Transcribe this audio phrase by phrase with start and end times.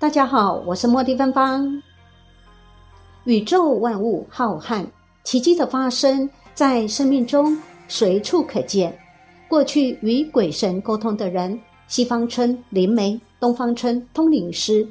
[0.00, 1.82] 大家好，我是莫蒂芬芳。
[3.24, 4.86] 宇宙万物浩瀚，
[5.24, 8.96] 奇迹的发生在生命中随处可见。
[9.48, 11.58] 过去与鬼神沟通的人，
[11.88, 14.86] 西方称灵媒，东方称通灵师。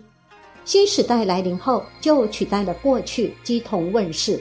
[0.65, 4.37] 新时代来临后，就取代了过去鸡同问世。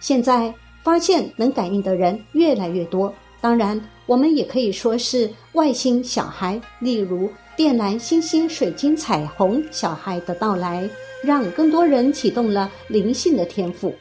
[0.00, 0.52] 现在
[0.82, 7.28] 发现能感应的人越来越多，当然，我们也可以说是外星小孩，例如。
[7.56, 10.88] 靛蓝、星星、水晶、彩虹，小孩的到来，
[11.22, 13.94] 让更多人启动了灵性的天赋，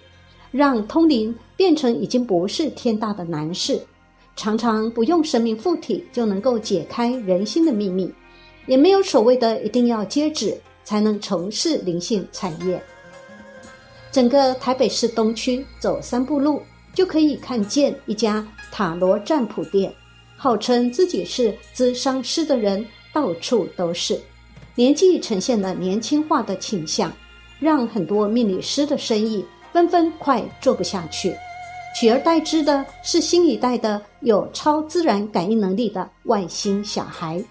[0.51, 3.79] 让通灵变成已经不是天大的难事，
[4.35, 8.13] 常常不用生命附体就能够解开人心的秘密，
[8.67, 12.83] 也没有所谓的一定要接旨才能从事灵性产业。
[14.11, 16.61] 整个台北市东区走三步路
[16.93, 19.93] 就可以看见一家塔罗占卜店，
[20.35, 22.85] 号称自己是咨商师的人。
[23.15, 24.19] 到处都是，
[24.75, 27.09] 年纪呈现了年轻化的倾向，
[27.61, 31.33] 让很多命理师的生意纷纷快做不下去，
[31.97, 37.41] 取而代之的是新一代的有超自然感应能力的外星小孩。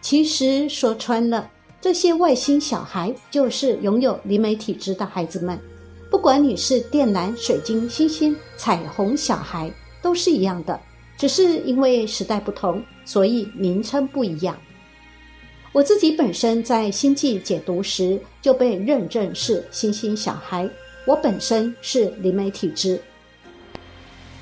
[0.00, 5.60] 其实说穿了，这些外星小孩就是拥有灵媒体质的孩子们，
[6.10, 10.80] 不管你是靛蓝、水晶、星星、彩虹小孩，都是一样的，
[11.18, 14.56] 只是因为时代不同，所以名称不一样。
[15.76, 20.66] 我自己本身在星际解读时就被认证是星星小孩，
[21.06, 22.98] 我本身是灵媒体质。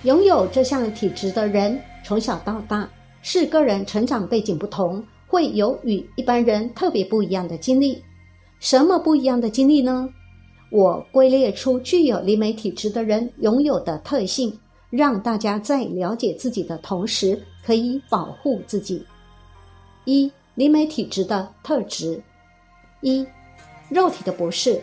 [0.04, 2.88] 拥有这项体质的人，从小到大
[3.20, 8.00] 是个人成长背景不同，会有与一般人特别不一样的经历。
[8.60, 10.08] 什么不一样的经历呢？
[10.70, 14.56] 我归列出具有灵媒体质的人拥有的特性，
[14.88, 19.04] 让大家在了解自己的同时，可以保护自己。
[20.04, 20.30] 一。
[20.54, 22.22] 灵媒体质的特质：
[23.00, 23.26] 一、
[23.88, 24.80] 肉体的不适，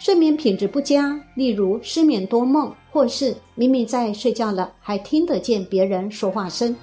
[0.00, 6.74] 睡眠品质不佳，例如失眠多梦，或是明明在睡觉了还听得见别人说话声；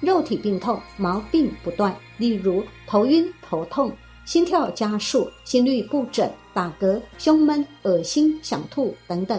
[0.00, 3.90] 肉体病痛，毛病不断，例如头晕、头痛、
[4.24, 9.36] 心跳加速、心律不整、打嗝、胸闷、恶心、想吐等等；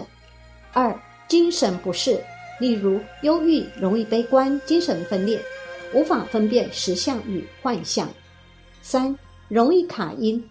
[0.74, 0.94] 二、
[1.26, 2.22] 精神不适，
[2.60, 5.40] 例如忧郁、容易悲观、精神分裂。
[5.92, 8.08] 无法分辨实相与幻象。
[8.82, 9.16] 三
[9.48, 10.42] 容易卡音，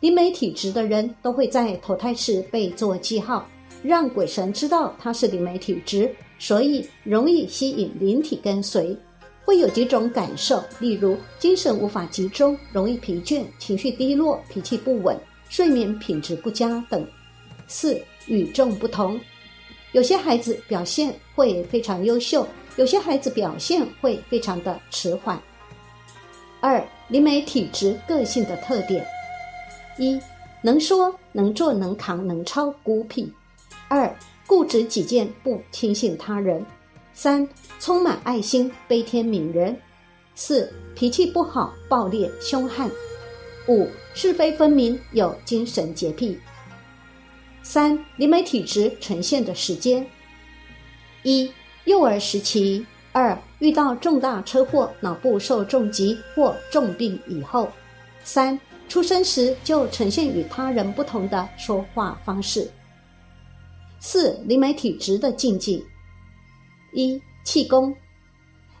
[0.00, 3.46] 灵媒体质的人都会在投胎时被做记号，
[3.82, 8.96] 让鬼神知道他是灵媒体质，所以容易吸引灵体跟随。
[9.44, 15.16] 会有几种感受，例如精神无法集中、容易疲倦、情绪低落、脾气不稳、
[15.48, 17.06] 睡眠品质不佳等。
[17.68, 19.20] 四与众不同，
[19.92, 22.44] 有些孩子表现会非常优秀。
[22.74, 25.40] 有些孩子表现会非常的迟缓。
[26.60, 29.06] 二、灵媒体质个性的特点：
[29.96, 30.20] 一、
[30.62, 33.26] 能说能做能扛能超孤僻；
[33.88, 34.14] 二、
[34.46, 36.60] 固执己见不轻信他人；
[37.14, 39.74] 三、充满爱心悲天悯人；
[40.34, 42.88] 四、脾气不好暴烈凶悍；
[43.68, 46.38] 五、是非分明有精神洁癖。
[47.62, 50.06] 三、灵媒体质呈现的时间：
[51.22, 51.50] 一。
[51.86, 52.84] 幼儿时期，
[53.16, 57.66] 二遇到重大车祸，脑部受重击或重病以后，
[58.22, 58.60] 三
[58.90, 62.70] 出生时就呈现与他人不同的说话方式。
[64.00, 65.82] 四灵媒体质的禁忌：
[66.92, 67.96] 一气功，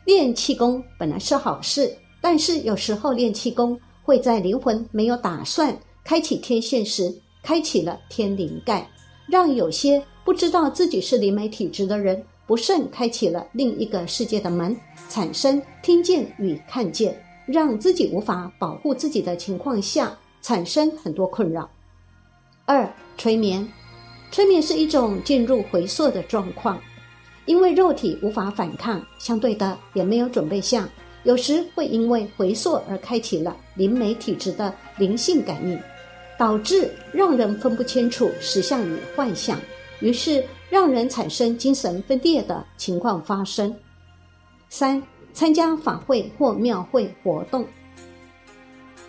[0.04, 5.74] 练气功本来是好事，但是有时候练气功会在灵魂没有打算
[6.04, 7.10] 开启天线时，
[7.42, 8.86] 开启了天灵盖，
[9.30, 12.22] 让有些不知道自己是灵媒体质的人。
[12.46, 14.76] 不慎开启了另一个世界的门，
[15.08, 21.68] 产生听见与看见，让自己无法保护自己的情况下，产生很多困扰。
[22.64, 23.66] 二、催眠，
[24.30, 26.80] 催眠是一种进入回溯的状况，
[27.46, 30.88] 因为肉体无法反抗，相对的也没有准备下，
[31.24, 35.76] 有时会因为回溯而开启了灵媒体质的灵性感应，
[36.38, 39.58] 导致让人分不清楚实相与幻象。
[40.00, 43.74] 于是让人产生精神分裂的情况发生。
[44.68, 45.02] 三、
[45.32, 47.64] 参加法会或庙会活动。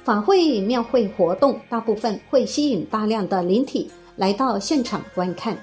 [0.04, 5.58] 法会、庙会活动大部分会吸引大量的灵体来到现场观看。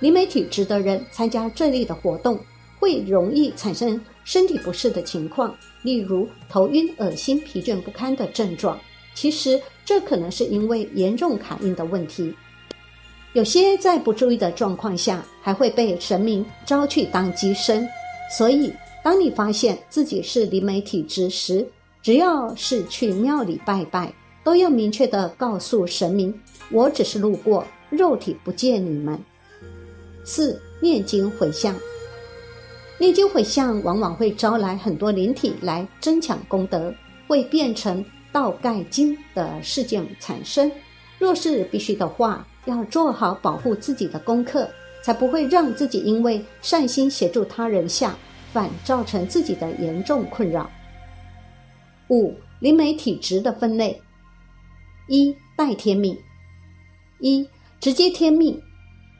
[0.00, 2.38] 灵媒体质的人参加这类的活动，
[2.78, 8.78] 会容易产生身体不适的情况，例如头晕、恶心、疲倦不堪的症状。
[9.14, 12.34] 其实这可能是因为严重卡印的问题。
[13.32, 17.88] 有些在不注意的状况下，还会被神明招去当机身。
[18.36, 18.72] 所以，
[19.04, 21.66] 当你发现自己是灵媒体质时，
[22.02, 24.12] 只要是去庙里拜拜，
[24.42, 26.34] 都要明确的告诉神明：
[26.72, 29.18] 我只是路过，肉体不见你们。
[30.24, 31.74] 四、念经回向。
[32.98, 36.92] 念经回向往往会招来很多灵体来争抢功德，
[37.26, 40.70] 会变成倒盖经的事件产生。
[41.18, 44.68] 若是必须的话，要做好保护自己的功课，
[45.02, 48.14] 才不会让自己因为善心协助他人下，
[48.52, 50.70] 反造成自己的严重困扰。
[52.08, 54.00] 五、灵媒体质的分类：
[55.08, 56.16] 一、带天命。
[57.20, 57.46] 一、
[57.80, 58.60] 直接天命，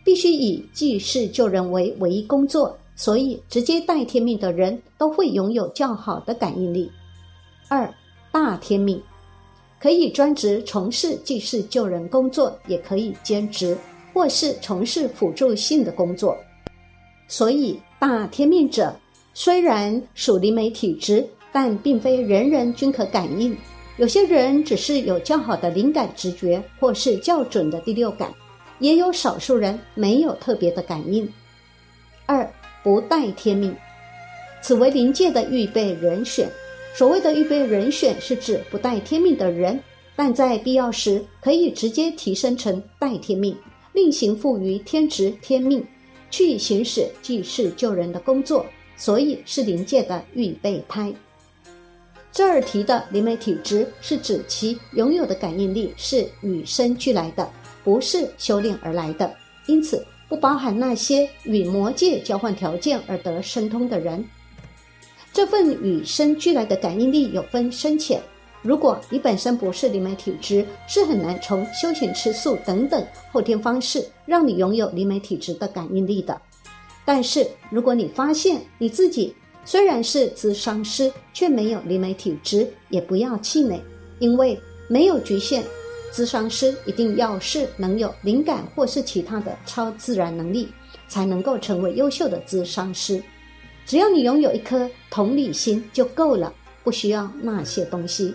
[0.04, 2.76] 必须以济世救人为唯一工作。
[2.96, 6.90] 所以，直接带天命的人都会拥有较好的感应力。
[7.68, 7.90] 二
[8.30, 9.02] 大天命
[9.80, 13.76] 可以专职从事济世救人工作，也可以兼职
[14.12, 16.36] 或是从事辅助性的工作。
[17.26, 18.94] 所以，大天命者
[19.32, 23.56] 虽然属灵媒体质，但并非人人均可感应。
[23.96, 28.32] 有些人只是有较好的灵感直觉，或是较准的第六感，
[28.80, 31.26] 也有少数人没有特别的感应。
[32.26, 32.50] 二
[32.82, 33.74] 不带天命，
[34.62, 36.50] 此为灵界的预备人选。
[37.00, 39.82] 所谓的预备人选，是指不带天命的人，
[40.14, 43.56] 但在必要时可以直接提升成带天命，
[43.94, 45.82] 另行赋予天职天命，
[46.30, 48.66] 去行使济世救人的工作，
[48.98, 51.10] 所以是灵界的预备胎。
[52.30, 57.50] 这儿提的灵媒体质，是指其拥有的感应力是与生俱来的，
[57.82, 59.34] 不是修炼而来的，
[59.66, 60.04] 因此。
[60.28, 64.22] 不包含那些与魔界交换条件而得神通的人。
[65.32, 68.20] 这份与生俱来的感应力有分深浅。
[68.62, 76.38] 如果你本身不是灵媒体质，是很难从修行、吃素等等后天方式让你拥有灵媒体质的感应力的。
[77.04, 79.34] 但是，如果你发现你自己
[79.64, 83.80] 虽然是咨商师，却没有灵媒体质，也不要气馁，
[84.18, 85.64] 因为没有局限。
[86.12, 90.68] 咨商师一定要是能有灵感或是其他的超自然能力，
[91.08, 93.22] 才能够成为优秀的咨商师。
[93.86, 96.52] 只要你拥有一颗同理心就够了，
[96.84, 98.34] 不需要那些东西。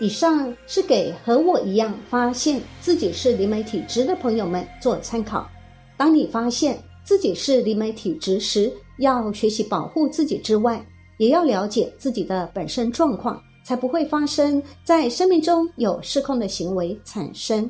[0.00, 5.48] 以上是给和我一样发现自己是灵媒体质的朋友们做参考。
[5.96, 10.84] 当你发现自己是灵媒体质时，要学习保护自己之外，
[11.18, 13.42] 也要了解自己的本身状况。
[13.66, 17.68] 才不会发生在生命中有失控的行为产生。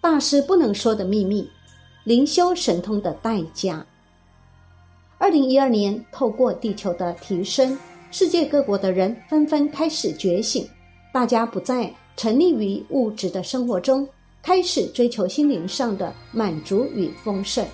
[0.00, 1.50] 大师不能说的秘密，
[2.04, 3.84] 灵修神通的代价。
[5.18, 7.76] 二零一二年，透过地球的提升，
[8.10, 10.68] 世界各国的人纷纷开始觉醒，
[11.10, 14.06] 大家不再沉溺于物质的生活中，
[14.42, 17.64] 开始追求心灵上的满足与丰盛。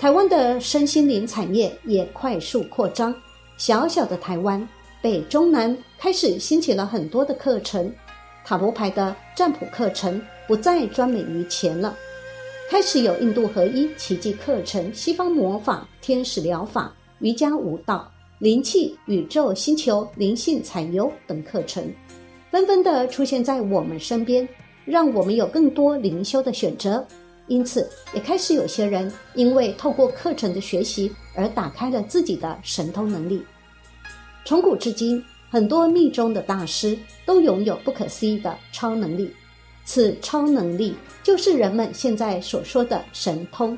[0.00, 3.14] 台湾的身心灵产业也快速扩张，
[3.56, 4.68] 小小的台湾。
[5.00, 7.92] 北中南开始兴起了很多的课程，
[8.44, 11.96] 塔罗牌的占卜课程不再专美于钱了，
[12.70, 18.06] 开始有印度合一奇迹课程、西方魔法、天使疗法、瑜伽舞蹈、
[18.40, 21.90] 灵气、宇宙星球、灵性采油等课程，
[22.50, 24.46] 纷纷的出现在我们身边，
[24.84, 27.02] 让我们有更多灵修的选择。
[27.46, 33.42] 因此，也开始有些人因为透过课程的学习而打开了自己的神通能力。
[34.44, 39.30] 从古至今，很多密宗的大师都拥有不可思议的超能力。
[39.88, 43.76] 此超能力就是人们现在所说的神通。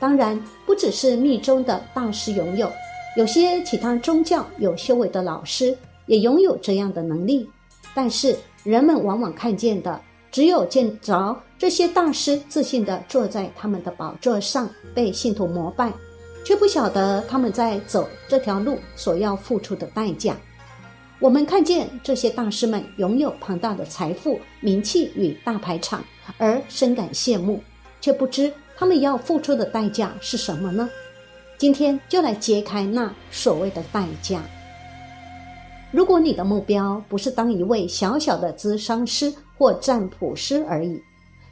[0.00, 2.68] 当然，不只是密宗的大师拥有，
[3.16, 7.48] 有些其他宗教有修为的老师也拥有这样的能力。
[7.94, 10.00] 但是，人们往往看见的
[10.32, 15.92] 只有见着这些大师自信地坐在他们的宝座上，被信徒膜拜。
[16.44, 20.36] 却不晓得他们在走这条路所要付出的代价。
[21.22, 26.04] 我们看见这些大师们拥有庞大的财富、名气与大排场，
[26.36, 27.62] 而深感羡慕，
[28.00, 30.90] 却不知他们要付出的代价是什么呢？
[31.56, 34.42] 今天就来揭开那所谓的代价。
[35.92, 41.00] 如果你的目标不是当一位小小的咨商师或占卜师而已，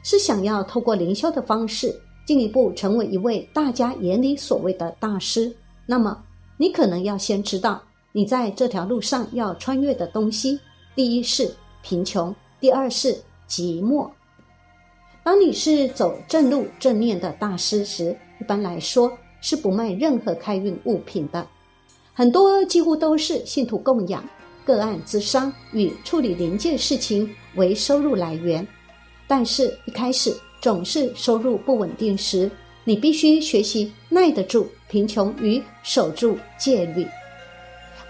[0.03, 1.95] 是想要透过灵修的方式。
[2.27, 6.23] 进一步成为一位大家眼里所谓的大师，那么
[6.57, 10.59] 你可能要先知道，你在这条路上要穿越的东西，
[10.95, 13.13] 第一是贫穷，第二是
[13.47, 14.09] 寂寞。
[15.23, 21.47] 当你是走正路、正念的大师时，一般来说是不卖任何开运物品的，
[22.13, 24.23] 很多几乎都是信徒供养、
[24.65, 28.67] 个案咨商与处理临界事情为收入来源。
[29.27, 30.35] 但是，一开始。
[30.61, 32.47] 总是收入不稳定时，
[32.83, 37.03] 你必须学习耐得住贫穷与守住戒律。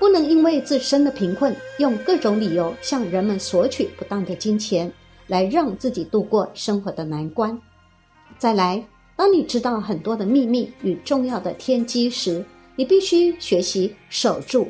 [0.01, 4.91] 不能因为自身的贫困，用各种理由向人们索取不当的金钱，
[5.27, 7.55] 来让自己度过生活的难关。
[8.39, 8.83] 再来，
[9.15, 12.43] 当你知道很多的秘密与重要的天机时，
[12.75, 14.67] 你必须学习守住，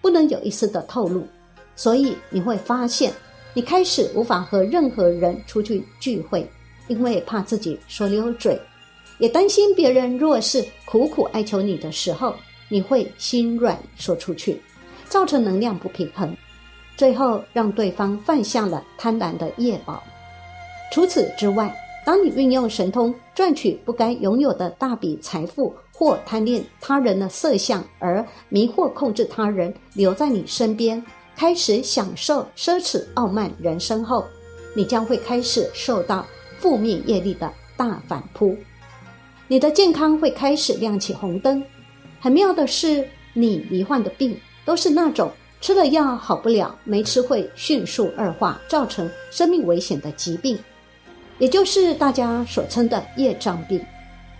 [0.00, 1.26] 不能有一丝的透露。
[1.74, 3.12] 所以你会发现，
[3.54, 6.48] 你开始无法和任何人出去聚会，
[6.86, 8.56] 因为怕自己说溜嘴，
[9.18, 12.32] 也担心别人若是苦苦哀求你的时候，
[12.68, 14.60] 你会心软说出去。
[15.08, 16.36] 造成能量不平衡，
[16.94, 20.02] 最后让对方犯下了贪婪的业报。
[20.92, 31.02] 除此之外，当你运用神通赚取不该拥有的大笔财富，或贪恋他人的色相而迷惑控制他人留在你身边，
[31.34, 34.26] 开始享受奢侈傲慢人生后，
[34.74, 36.26] 你将会开始受到
[36.58, 38.54] 负面业力的大反扑，
[39.46, 41.64] 你的健康会开始亮起红灯。
[42.20, 44.38] 很妙的是，你罹患的病。
[44.64, 45.30] 都是那种
[45.62, 50.58] 吃了药好不了，没吃会迅速恶化，造成生命危险的疾病，
[51.38, 53.82] 也就是大家所称的业障病。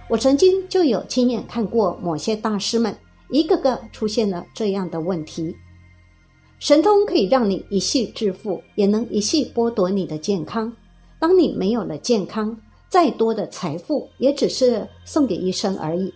[0.06, 2.94] 我曾经就有亲眼看过某些大师们
[3.30, 5.56] 一个个出现了这样的问题。
[6.58, 10.70] 神通可以让你一夕致富，也能一夕剥夺你的健康。
[11.18, 12.54] 当你没有了健康，
[12.90, 16.12] 再多的财富也只是送给医生而已。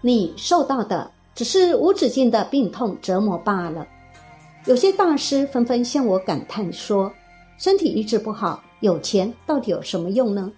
[0.00, 1.10] 你受到的。
[1.32, 3.86] 只是无止境的病痛折磨罢了。
[4.66, 7.10] 有些大师纷纷向我感叹说
[7.56, 10.52] ：“身体医治不好，有钱到底有什么用呢？”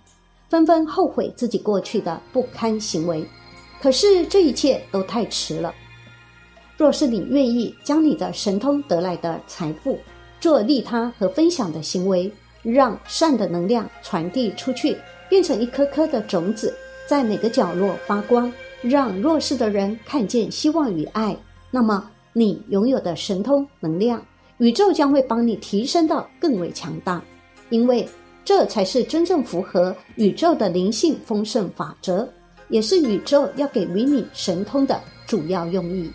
[0.48, 3.24] 纷纷后悔自己过去的不堪行为。
[3.80, 5.72] 可是这一切都太迟了。
[6.76, 9.96] 若是你愿意将你的神通得来的财富
[10.40, 12.32] 做利他和分享的行为，
[12.62, 14.96] 让善的能量传递出去，
[15.28, 16.74] 变成一颗颗的种子，
[17.06, 18.52] 在每个角落发光。
[18.82, 21.36] 让弱势的人看见希望与爱，
[21.70, 24.20] 那么你拥有的神通能量，
[24.58, 27.22] 宇宙将会帮你提升到更为强大，
[27.70, 28.08] 因为
[28.44, 32.28] 这才是真正符合宇宙的灵性丰盛法则，
[32.68, 36.10] 也是宇宙要给予你神通的主要用意。